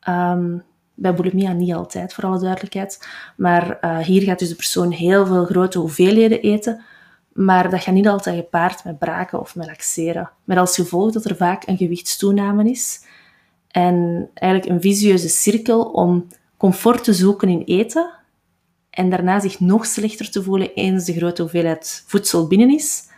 Ehm, 0.00 0.58
bij 0.94 1.14
bulimia 1.14 1.52
niet 1.52 1.74
altijd, 1.74 2.14
voor 2.14 2.24
alle 2.24 2.40
duidelijkheid. 2.40 3.08
Maar 3.36 3.78
uh, 3.80 3.98
hier 3.98 4.22
gaat 4.22 4.38
dus 4.38 4.48
de 4.48 4.54
persoon 4.54 4.90
heel 4.90 5.26
veel 5.26 5.44
grote 5.44 5.78
hoeveelheden 5.78 6.40
eten, 6.40 6.84
maar 7.38 7.70
dat 7.70 7.82
gaat 7.82 7.94
niet 7.94 8.08
altijd 8.08 8.36
gepaard 8.36 8.84
met 8.84 8.98
braken 8.98 9.40
of 9.40 9.54
met 9.54 9.66
laxeren. 9.66 10.30
Met 10.44 10.58
als 10.58 10.74
gevolg 10.74 11.12
dat 11.12 11.24
er 11.24 11.36
vaak 11.36 11.66
een 11.66 11.76
gewichtstoename 11.76 12.70
is. 12.70 13.04
En 13.68 14.28
eigenlijk 14.34 14.72
een 14.72 14.80
visueuze 14.80 15.28
cirkel 15.28 15.82
om 15.82 16.26
comfort 16.56 17.04
te 17.04 17.12
zoeken 17.12 17.48
in 17.48 17.62
eten. 17.64 18.10
En 18.90 19.10
daarna 19.10 19.40
zich 19.40 19.60
nog 19.60 19.86
slechter 19.86 20.30
te 20.30 20.42
voelen 20.42 20.72
eens 20.74 21.04
de 21.04 21.12
grote 21.12 21.42
hoeveelheid 21.42 22.04
voedsel 22.06 22.46
binnen 22.46 22.70
is. 22.70 23.08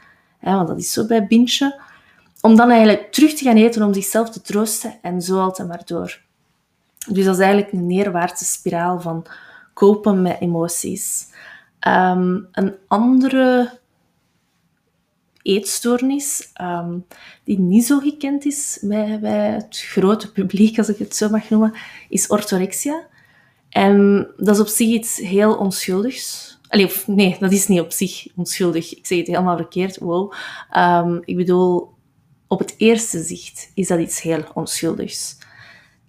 want 0.41 0.69
dat 0.69 0.79
is 0.79 0.93
zo 0.93 1.07
bij 1.07 1.27
bintje. 1.27 1.81
Om 2.41 2.57
dan 2.57 2.71
eigenlijk 2.71 3.13
terug 3.13 3.33
te 3.33 3.45
gaan 3.45 3.57
eten 3.57 3.83
om 3.83 3.95
zichzelf 3.95 4.31
te 4.31 4.41
troosten 4.41 4.99
en 5.03 5.23
zo 5.23 5.41
altijd 5.41 5.69
maar 5.69 5.83
door. 5.85 6.21
Dus 7.09 7.25
dat 7.25 7.35
is 7.35 7.41
eigenlijk 7.41 7.73
een 7.73 7.87
neerwaartse 7.87 8.45
spiraal 8.45 9.01
van 9.01 9.27
kopen 9.75 10.23
met 10.23 10.41
emoties. 10.41 11.27
Um, 11.89 12.49
een 12.53 12.75
andere 12.89 13.80
eetstoornis, 15.43 16.51
ehm, 16.53 16.99
die 17.45 17.59
niet 17.59 17.85
zo 17.85 17.99
gekend 17.99 18.45
is 18.45 18.79
bij, 18.83 19.21
bij, 19.21 19.51
het 19.51 19.81
grote 19.81 20.33
publiek, 20.33 20.79
als 20.79 20.89
ik 20.89 20.99
het 20.99 21.17
zo 21.17 21.29
mag 21.29 21.51
noemen, 21.51 21.73
is 22.09 22.27
orthorexia. 22.27 23.07
En 23.69 24.27
dat 24.37 24.55
is 24.55 24.61
op 24.61 24.67
zich 24.67 24.89
iets 24.89 25.17
heel 25.17 25.55
onschuldigs. 25.55 26.59
Of, 26.71 27.07
nee, 27.07 27.37
dat 27.41 27.53
is 27.53 27.67
niet 27.67 27.81
op 27.81 27.93
zich 27.93 28.27
onschuldig. 28.37 28.97
Ik 28.97 29.07
zeg 29.07 29.19
het 29.19 29.27
helemaal 29.27 29.57
verkeerd. 29.57 29.99
Wow. 29.99 30.33
Um, 30.77 31.23
ik 31.25 31.37
bedoel, 31.37 31.95
op 32.49 32.59
het 32.59 32.75
eerste 32.77 33.23
zicht 33.23 33.71
is 33.75 33.89
dat 33.89 34.01
iets 34.01 34.23
heel 34.23 34.45
onschuldigs. 34.55 35.39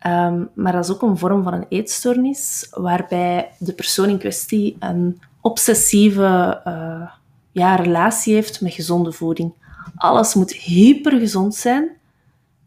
Um, 0.07 0.49
maar 0.55 0.71
dat 0.71 0.83
is 0.83 0.91
ook 0.91 1.01
een 1.01 1.17
vorm 1.17 1.43
van 1.43 1.53
een 1.53 1.65
eetstoornis, 1.69 2.67
waarbij 2.71 3.51
de 3.57 3.73
persoon 3.73 4.09
in 4.09 4.17
kwestie 4.17 4.75
een 4.79 5.21
obsessieve 5.41 6.61
uh, 6.67 7.11
ja, 7.51 7.75
relatie 7.75 8.33
heeft 8.33 8.61
met 8.61 8.73
gezonde 8.73 9.11
voeding. 9.11 9.53
Alles 9.95 10.33
moet 10.33 10.53
hypergezond 10.53 11.55
zijn. 11.55 11.89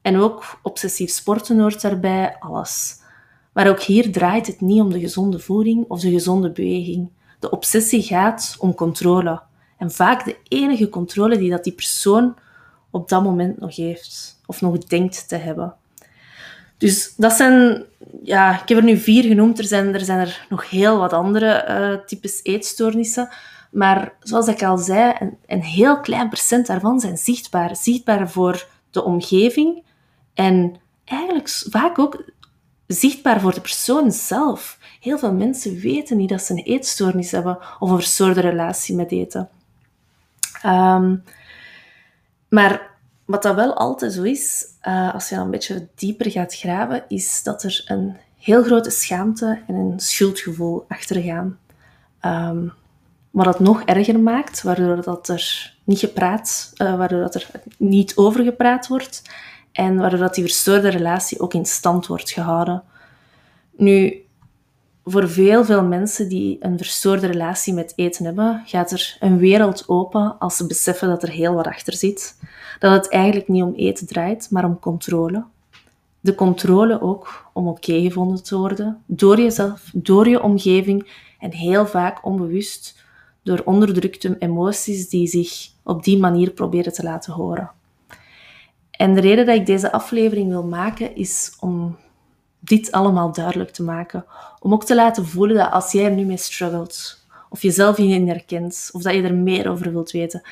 En 0.03 0.17
ook 0.17 0.59
obsessief 0.63 1.11
sporten 1.11 1.61
hoort 1.61 1.81
daarbij, 1.81 2.37
alles. 2.39 3.03
Maar 3.53 3.69
ook 3.69 3.81
hier 3.81 4.13
draait 4.13 4.47
het 4.47 4.61
niet 4.61 4.81
om 4.81 4.93
de 4.93 5.01
gezonde 5.01 5.39
voeding 5.39 5.85
of 5.89 6.01
de 6.01 6.11
gezonde 6.11 6.51
beweging. 6.51 7.09
De 7.39 7.51
obsessie 7.51 8.03
gaat 8.03 8.57
om 8.59 8.75
controle. 8.75 9.43
En 9.79 9.91
vaak 9.91 10.25
de 10.25 10.37
enige 10.49 10.89
controle 10.89 11.39
die 11.39 11.51
dat 11.51 11.65
die 11.65 11.73
persoon 11.73 12.35
op 12.91 13.09
dat 13.09 13.23
moment 13.23 13.61
nog 13.61 13.77
heeft. 13.77 14.41
Of 14.47 14.61
nog 14.61 14.79
denkt 14.79 15.29
te 15.29 15.37
hebben. 15.37 15.75
Dus 16.79 17.15
dat 17.17 17.33
zijn, 17.33 17.85
ja, 18.23 18.61
ik 18.63 18.69
heb 18.69 18.79
er 18.79 18.85
nu 18.85 18.97
vier 18.97 19.23
genoemd. 19.23 19.59
Er 19.59 19.65
zijn 19.65 19.95
er, 19.95 20.01
zijn 20.01 20.19
er 20.19 20.47
nog 20.49 20.71
heel 20.71 20.99
wat 20.99 21.13
andere 21.13 21.65
uh, 21.69 22.07
types 22.07 22.41
eetstoornissen. 22.43 23.29
Maar 23.75 24.13
zoals 24.21 24.47
ik 24.47 24.63
al 24.63 24.79
zei, 24.79 25.15
een, 25.19 25.39
een 25.47 25.63
heel 25.63 26.01
klein 26.01 26.29
procent 26.29 26.67
daarvan 26.67 27.01
zijn 27.01 27.19
zichtbaar. 27.19 27.77
Zichtbaar 27.77 28.31
voor 28.31 28.67
de 28.91 29.05
omgeving 29.05 29.83
en 30.35 30.77
eigenlijk 31.05 31.49
vaak 31.49 31.99
ook 31.99 32.25
zichtbaar 32.87 33.41
voor 33.41 33.55
de 33.55 33.61
persoon 33.61 34.13
zelf. 34.13 34.79
Heel 35.01 35.19
veel 35.19 35.33
mensen 35.33 35.79
weten 35.79 36.17
niet 36.17 36.29
dat 36.29 36.43
ze 36.43 36.53
een 36.53 36.63
eetstoornis 36.63 37.31
hebben 37.31 37.59
of 37.79 37.91
een 37.91 37.97
verstoorde 37.97 38.41
relatie 38.41 38.95
met 38.95 39.13
eten. 39.13 39.49
Um, 40.67 41.25
maar 42.49 42.91
wat 43.25 43.43
dat 43.43 43.55
wel 43.55 43.75
altijd 43.75 44.13
zo 44.13 44.23
is, 44.23 44.65
uh, 44.83 45.15
als 45.15 45.29
je 45.29 45.35
dan 45.35 45.45
een 45.45 45.51
beetje 45.51 45.89
dieper 45.95 46.31
gaat 46.31 46.55
graven, 46.55 47.05
is 47.09 47.43
dat 47.43 47.63
er 47.63 47.85
een 47.87 48.17
heel 48.39 48.63
grote 48.63 48.91
schaamte 48.91 49.63
en 49.67 49.75
een 49.75 50.01
schuldgevoel 50.01 50.85
achter 50.89 51.23
gaan. 51.23 51.59
Um, 52.23 52.73
wat 53.35 53.47
het 53.47 53.59
nog 53.59 53.83
erger 53.83 54.21
maakt, 54.21 54.63
waardoor 54.63 55.03
dat 55.03 55.29
er 55.29 55.75
niet 55.85 55.99
gepraat, 55.99 56.73
uh, 56.77 56.97
waardoor 56.97 57.21
dat 57.21 57.35
er 57.35 57.51
niet 57.79 58.17
over 58.17 58.45
gepraat 58.45 58.89
wordt 58.89 59.23
en 59.73 59.97
waardoor 59.97 60.19
dat 60.19 60.35
die 60.35 60.45
verstoorde 60.45 60.89
relatie 60.89 61.41
ook 61.41 61.55
in 61.55 61.67
stand 61.67 62.07
wordt 62.07 62.31
gehouden. 62.31 62.83
Nu, 63.77 64.25
voor 65.05 65.29
veel, 65.29 65.65
veel 65.65 65.85
mensen 65.85 66.29
die 66.29 66.57
een 66.61 66.77
verstoorde 66.77 67.27
relatie 67.27 67.75
met 67.75 67.93
eten 67.97 68.25
hebben, 68.25 68.63
gaat 68.67 68.91
er 68.91 69.17
een 69.21 69.39
wereld 69.39 69.89
open 69.89 70.39
als 70.39 70.57
ze 70.57 70.67
beseffen 70.67 71.09
dat 71.09 71.23
er 71.23 71.31
heel 71.31 71.55
wat 71.55 71.67
achter 71.67 71.95
zit. 71.95 72.39
Dat 72.79 72.93
het 72.93 73.09
eigenlijk 73.09 73.49
niet 73.49 73.63
om 73.63 73.75
eten 73.75 74.07
draait, 74.07 74.51
maar 74.51 74.65
om 74.65 74.79
controle. 74.79 75.45
De 76.21 76.35
controle 76.35 77.03
ook 77.03 77.51
om 77.53 77.69
oké 77.69 78.01
gevonden 78.01 78.43
te 78.43 78.57
worden, 78.57 79.03
door 79.07 79.41
jezelf, 79.41 79.91
door 79.95 80.29
je 80.29 80.43
omgeving 80.43 81.09
en 81.39 81.53
heel 81.53 81.87
vaak 81.87 82.25
onbewust 82.25 83.03
door 83.45 83.63
onderdrukte 83.65 84.37
emoties 84.39 85.09
die 85.09 85.27
zich 85.27 85.69
op 85.83 86.05
die 86.05 86.19
manier 86.19 86.51
proberen 86.51 86.93
te 86.93 87.03
laten 87.03 87.33
horen. 87.33 87.71
En 88.91 89.15
de 89.15 89.21
reden 89.21 89.47
dat 89.47 89.57
ik 89.57 89.67
deze 89.67 89.93
aflevering 89.93 90.49
wil 90.49 90.65
maken 90.65 91.17
is 91.17 91.57
om 91.61 91.97
dit 92.59 92.93
allemaal 92.93 93.33
duidelijk 93.33 93.71
te 93.71 93.83
maken. 93.83 94.25
Om 94.61 94.73
ook 94.73 94.85
te 94.85 94.95
laten 94.95 95.27
voelen 95.27 95.57
dat 95.57 95.73
als 95.73 95.93
jij 95.93 96.05
er 96.05 96.11
nu 96.11 96.25
mee 96.25 96.37
struggelt, 96.37 97.25
of 97.49 97.63
jezelf 97.63 97.97
hierin 97.97 98.29
herkent, 98.29 98.91
of 98.93 99.03
dat 99.03 99.15
je 99.15 99.23
er 99.23 99.35
meer 99.35 99.71
over 99.71 99.93
wilt 99.93 100.11
weten, 100.11 100.43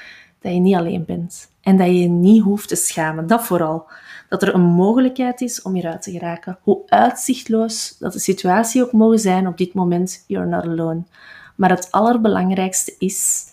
dat 0.41 0.53
je 0.53 0.59
niet 0.59 0.75
alleen 0.75 1.05
bent. 1.05 1.51
En 1.61 1.77
dat 1.77 1.87
je 1.87 1.99
je 1.99 2.09
niet 2.09 2.43
hoeft 2.43 2.69
te 2.69 2.77
schamen. 2.77 3.27
Dat 3.27 3.45
vooral. 3.45 3.91
Dat 4.29 4.43
er 4.43 4.55
een 4.55 4.61
mogelijkheid 4.61 5.41
is 5.41 5.63
om 5.63 5.75
hieruit 5.75 6.03
te 6.03 6.11
geraken. 6.11 6.59
Hoe 6.63 6.83
uitzichtloos 6.87 7.97
dat 7.99 8.13
de 8.13 8.19
situatie 8.19 8.83
ook 8.83 8.93
mogen 8.93 9.19
zijn 9.19 9.47
op 9.47 9.57
dit 9.57 9.75
moment, 9.75 10.25
you're 10.27 10.49
not 10.49 10.65
alone. 10.65 11.03
Maar 11.63 11.71
het 11.71 11.91
allerbelangrijkste 11.91 12.95
is, 12.99 13.45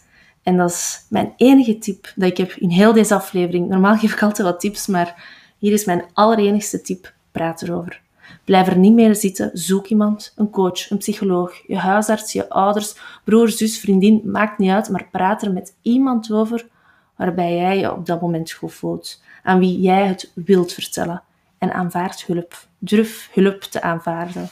en 0.44 0.58
dat 0.58 0.70
is 0.70 1.06
mijn 1.10 1.34
enige 1.38 1.78
tip 1.78 2.14
dat 2.16 2.30
ik 2.30 2.38
heb 2.38 2.52
in 2.52 2.70
heel 2.70 2.94
deze 2.94 3.16
aflevering. 3.16 3.70
Normaal 3.70 3.98
geef 3.98 4.14
ik 4.14 4.24
altijd 4.24 4.48
wat 4.48 4.60
tips, 4.60 4.88
maar 4.88 5.24
hier 5.58 5.74
is 5.74 5.86
mijn 5.86 6.06
allerenigste 6.14 6.82
tip. 6.82 7.14
Praat 7.32 7.62
erover. 7.62 8.02
Blijf 8.44 8.68
er 8.68 8.78
niet 8.78 8.94
meer 8.94 9.16
zitten. 9.16 9.50
Zoek 9.54 9.88
iemand, 9.88 10.34
een 10.36 10.50
coach, 10.50 10.90
een 10.90 10.98
psycholoog, 10.98 11.54
je 11.68 11.78
huisarts, 11.78 12.34
je 12.34 12.50
ouders, 12.50 12.96
broer, 13.24 13.50
zus, 13.50 13.80
vriendin, 13.80 14.22
maakt 14.26 14.58
niet 14.58 14.72
uit, 14.72 14.90
maar 14.90 15.08
praat 15.12 15.42
er 15.42 15.54
met 15.54 15.76
iemand 15.82 16.32
over 16.32 16.68
waarbij 17.16 17.56
jij 17.56 17.78
je 17.78 17.92
op 17.92 18.06
dat 18.06 18.22
moment 18.22 18.52
goed 18.52 18.74
voelt, 18.74 19.22
aan 19.44 19.60
wie 19.60 19.80
jij 19.80 20.08
het 20.08 20.32
wilt 20.34 20.74
vertellen. 20.74 21.24
En 21.58 21.74
aanvaard 21.74 22.26
hulp. 22.26 22.68
Durf 22.78 23.30
hulp 23.34 23.62
te 23.62 23.82
aanvaarden. 23.82 24.50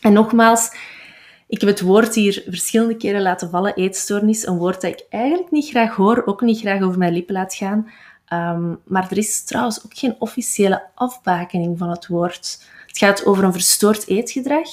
En 0.00 0.12
nogmaals, 0.12 0.70
ik 1.48 1.60
heb 1.60 1.68
het 1.68 1.80
woord 1.80 2.14
hier 2.14 2.42
verschillende 2.46 2.96
keren 2.96 3.22
laten 3.22 3.50
vallen, 3.50 3.74
eetstoornis. 3.74 4.46
Een 4.46 4.56
woord 4.56 4.80
dat 4.80 4.90
ik 4.90 5.06
eigenlijk 5.10 5.50
niet 5.50 5.68
graag 5.68 5.96
hoor, 5.96 6.22
ook 6.24 6.40
niet 6.40 6.60
graag 6.60 6.82
over 6.82 6.98
mijn 6.98 7.12
lippen 7.12 7.34
laat 7.34 7.54
gaan. 7.54 7.90
Ehm, 8.24 8.74
maar 8.84 9.06
er 9.10 9.16
is 9.16 9.44
trouwens 9.44 9.84
ook 9.84 9.96
geen 9.96 10.16
officiële 10.18 10.82
afbakening 10.94 11.78
van 11.78 11.90
het 11.90 12.06
woord. 12.06 12.62
Het 12.86 12.98
gaat 12.98 13.24
over 13.26 13.44
een 13.44 13.52
verstoord 13.52 14.06
eetgedrag, 14.06 14.68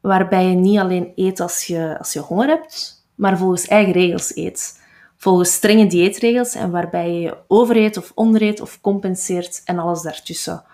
waarbij 0.00 0.46
je 0.46 0.54
niet 0.54 0.78
alleen 0.78 1.12
eet 1.16 1.40
als 1.40 1.64
je, 1.64 1.98
als 1.98 2.12
je 2.12 2.18
honger 2.18 2.48
hebt, 2.48 3.04
maar 3.14 3.38
volgens 3.38 3.66
eigen 3.66 3.92
regels 3.92 4.36
eet. 4.36 4.80
Volgens 5.16 5.52
strenge 5.52 5.86
dieetregels 5.86 6.54
en 6.54 6.70
waarbij 6.70 7.12
je 7.12 7.36
overeet 7.46 7.96
of 7.96 8.12
ondereet 8.14 8.60
of 8.60 8.80
compenseert 8.80 9.62
en 9.64 9.78
alles 9.78 10.02
daartussen. 10.02 10.64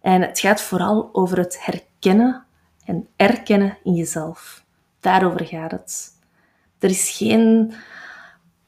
En 0.00 0.22
het 0.22 0.38
gaat 0.40 0.60
vooral 0.60 1.08
over 1.12 1.38
het 1.38 1.58
herkennen 1.60 2.44
en 2.84 3.08
erkennen 3.16 3.78
in 3.84 3.94
jezelf. 3.94 4.64
Daarover 5.00 5.46
gaat 5.46 5.70
het. 5.70 6.10
Er 6.78 6.90
is 6.90 7.10
geen, 7.10 7.72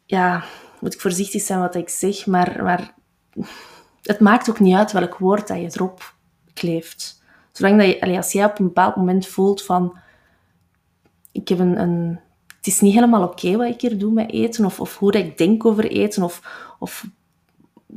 ja, 0.07 0.45
moet 0.81 0.95
ik 0.95 1.01
voorzichtig 1.01 1.43
zijn 1.43 1.61
wat 1.61 1.75
ik 1.75 1.89
zeg, 1.89 2.27
maar, 2.27 2.63
maar 2.63 2.95
het 4.03 4.21
maakt 4.21 4.51
ook 4.51 4.61
niet 4.61 4.77
uit 4.77 4.93
welk 4.93 5.19
woord 5.19 5.49
dat 5.49 5.57
je 5.57 5.71
erop 5.73 6.15
kleeft. 6.55 7.23
Zolang 7.53 7.79
dat 7.79 7.87
je, 7.87 8.17
als 8.17 8.33
jij 8.33 8.45
op 8.45 8.59
een 8.59 8.67
bepaald 8.67 8.97
moment 8.97 9.27
voelt 9.27 9.63
van, 9.63 9.99
ik 11.33 11.49
heb 11.49 11.59
een, 11.59 12.21
het 12.57 12.67
is 12.67 12.81
niet 12.81 12.95
helemaal 12.95 13.23
oké 13.23 13.57
wat 13.57 13.69
ik 13.69 13.81
hier 13.81 13.99
doe 13.99 14.13
met 14.13 14.31
eten, 14.31 14.65
of, 14.65 14.81
of 14.81 14.99
hoe 14.99 15.13
dat 15.13 15.25
ik 15.25 15.39
denk 15.39 15.65
over 15.65 15.91
eten, 15.91 16.23
of, 16.23 16.41
of 16.79 17.07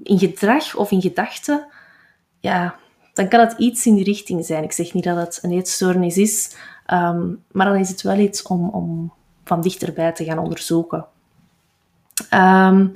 in 0.03 0.19
gedrag 0.19 0.75
of 0.75 0.91
in 0.91 1.01
gedachten, 1.01 1.67
ja, 2.39 2.75
dan 3.17 3.27
kan 3.27 3.39
het 3.39 3.53
iets 3.57 3.85
in 3.85 3.95
die 3.95 4.03
richting 4.03 4.45
zijn. 4.45 4.63
Ik 4.63 4.71
zeg 4.71 4.93
niet 4.93 5.03
dat 5.03 5.17
het 5.17 5.39
een 5.41 5.51
eetstoornis 5.51 6.17
is, 6.17 6.55
ehm, 6.85 7.33
maar 7.51 7.65
dan 7.65 7.75
is 7.75 7.89
het 7.89 8.01
wel 8.01 8.17
iets 8.17 8.41
om, 8.41 8.69
om 8.69 9.13
van 9.43 9.61
dichterbij 9.61 10.11
te 10.11 10.23
gaan 10.23 10.39
onderzoeken. 10.39 11.05
Um, 12.33 12.91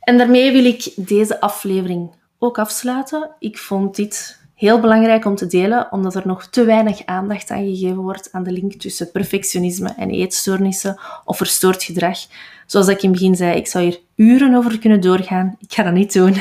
en 0.00 0.18
daarmee 0.18 0.52
wil 0.52 0.64
ik 0.64 0.92
deze 0.96 1.40
aflevering 1.40 2.10
ook 2.38 2.58
afsluiten. 2.58 3.30
Ik 3.38 3.58
vond 3.58 3.96
dit 3.96 4.40
heel 4.54 4.80
belangrijk 4.80 5.24
om 5.24 5.34
te 5.34 5.46
delen, 5.46 5.92
omdat 5.92 6.14
er 6.14 6.26
nog 6.26 6.46
te 6.46 6.64
weinig 6.64 7.06
aandacht 7.06 7.50
aan 7.50 7.64
gegeven 7.64 8.02
wordt 8.02 8.32
aan 8.32 8.42
de 8.42 8.52
link 8.52 8.72
tussen 8.72 9.10
perfectionisme 9.10 9.94
en 9.96 10.10
eetstoornissen 10.10 11.00
of 11.24 11.36
verstoord 11.36 11.82
gedrag. 11.82 12.18
Zoals 12.66 12.88
ik 12.88 13.02
in 13.02 13.10
het 13.10 13.18
begin 13.18 13.36
zei, 13.36 13.56
ik 13.56 13.66
zou 13.66 13.84
hier 13.84 14.00
uren 14.14 14.54
over 14.54 14.78
kunnen 14.78 15.00
doorgaan. 15.00 15.56
Ik 15.60 15.72
ga 15.72 15.82
dat 15.82 15.92
niet 15.92 16.12
doen. 16.12 16.36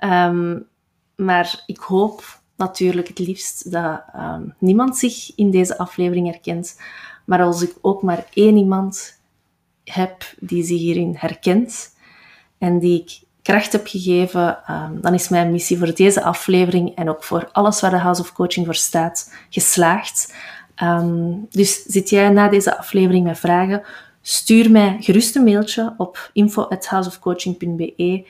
Um, 0.00 0.66
maar 1.18 1.62
ik 1.66 1.78
hoop 1.78 2.40
natuurlijk 2.56 3.08
het 3.08 3.18
liefst 3.18 3.70
dat 3.70 4.02
um, 4.16 4.54
niemand 4.58 4.96
zich 4.96 5.34
in 5.34 5.50
deze 5.50 5.78
aflevering 5.78 6.26
herkent. 6.26 6.80
Maar 7.24 7.42
als 7.42 7.62
ik 7.62 7.74
ook 7.80 8.02
maar 8.02 8.26
één 8.32 8.56
iemand 8.56 9.20
heb 9.84 10.24
die 10.40 10.64
zich 10.64 10.78
hierin 10.78 11.14
herkent 11.18 11.94
en 12.58 12.78
die 12.78 13.00
ik 13.00 13.20
kracht 13.42 13.72
heb 13.72 13.86
gegeven, 13.86 14.58
um, 14.70 15.00
dan 15.00 15.14
is 15.14 15.28
mijn 15.28 15.50
missie 15.50 15.78
voor 15.78 15.94
deze 15.94 16.22
aflevering 16.22 16.94
en 16.96 17.08
ook 17.08 17.24
voor 17.24 17.48
alles 17.52 17.80
waar 17.80 17.90
de 17.90 17.96
House 17.96 18.20
of 18.20 18.32
Coaching 18.32 18.66
voor 18.66 18.74
staat, 18.74 19.32
geslaagd. 19.50 20.34
Um, 20.82 21.46
dus 21.50 21.82
zit 21.82 22.10
jij 22.10 22.28
na 22.28 22.48
deze 22.48 22.78
aflevering 22.78 23.24
met 23.24 23.38
vragen, 23.38 23.82
stuur 24.22 24.70
mij 24.70 24.96
gerust 25.00 25.36
een 25.36 25.44
mailtje 25.44 25.94
op 25.96 26.30
info.houseofcoaching.be 26.32 28.26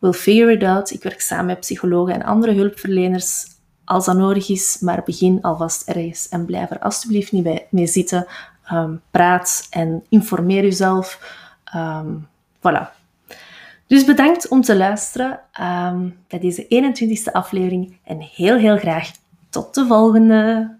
We'll 0.00 0.12
figure 0.12 0.52
it 0.52 0.62
out. 0.62 0.90
Ik 0.90 1.02
werk 1.02 1.20
samen 1.20 1.46
met 1.46 1.60
psychologen 1.60 2.14
en 2.14 2.22
andere 2.22 2.52
hulpverleners 2.52 3.44
als 3.84 4.04
dat 4.04 4.16
nodig 4.16 4.48
is, 4.48 4.78
maar 4.80 5.02
begin 5.04 5.42
alvast 5.42 5.88
ergens 5.88 6.28
en 6.28 6.44
blijf 6.44 6.70
er 6.70 6.78
alsjeblieft 6.78 7.32
niet 7.32 7.42
bij, 7.42 7.66
mee 7.70 7.86
zitten. 7.86 8.26
Um, 8.72 9.02
praat 9.10 9.66
en 9.70 10.04
informeer 10.08 10.62
jezelf. 10.62 11.36
Um, 11.76 12.28
voilà. 12.58 12.98
Dus 13.86 14.04
bedankt 14.04 14.48
om 14.48 14.60
te 14.60 14.76
luisteren 14.76 15.40
um, 15.60 16.18
bij 16.28 16.38
deze 16.38 16.64
21ste 16.64 17.32
aflevering 17.32 17.96
en 18.04 18.20
heel 18.20 18.56
heel 18.56 18.78
graag 18.78 19.10
tot 19.48 19.74
de 19.74 19.86
volgende. 19.86 20.78